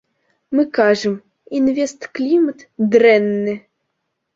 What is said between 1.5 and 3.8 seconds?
інвестклімат дрэнны.